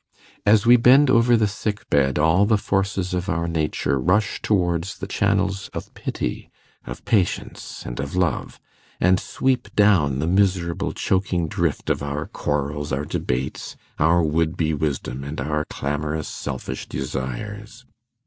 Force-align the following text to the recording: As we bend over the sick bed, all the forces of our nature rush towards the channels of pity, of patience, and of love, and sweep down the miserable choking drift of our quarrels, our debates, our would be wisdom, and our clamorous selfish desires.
As 0.47 0.65
we 0.65 0.77
bend 0.77 1.11
over 1.11 1.37
the 1.37 1.47
sick 1.47 1.87
bed, 1.91 2.17
all 2.17 2.47
the 2.47 2.57
forces 2.57 3.13
of 3.13 3.29
our 3.29 3.47
nature 3.47 3.99
rush 3.99 4.41
towards 4.41 4.97
the 4.97 5.05
channels 5.05 5.69
of 5.75 5.93
pity, 5.93 6.49
of 6.87 7.05
patience, 7.05 7.83
and 7.85 7.99
of 7.99 8.15
love, 8.15 8.59
and 8.99 9.19
sweep 9.19 9.67
down 9.75 10.17
the 10.17 10.25
miserable 10.25 10.91
choking 10.91 11.47
drift 11.47 11.91
of 11.91 12.01
our 12.01 12.25
quarrels, 12.25 12.91
our 12.91 13.05
debates, 13.05 13.75
our 13.99 14.23
would 14.23 14.57
be 14.57 14.73
wisdom, 14.73 15.23
and 15.23 15.39
our 15.39 15.65
clamorous 15.69 16.27
selfish 16.27 16.87
desires. 16.89 17.85